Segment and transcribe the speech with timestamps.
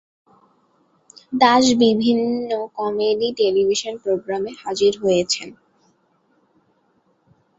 [1.33, 5.49] দাস বিভিন্ন comedy television প্রোগ্রামে হাজির হয়েছেন।